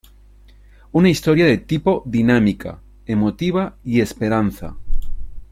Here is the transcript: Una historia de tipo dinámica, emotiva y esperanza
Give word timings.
Una 0.93 1.09
historia 1.11 1.45
de 1.45 1.59
tipo 1.59 2.01
dinámica, 2.07 2.79
emotiva 3.05 3.77
y 3.83 4.01
esperanza 4.01 4.75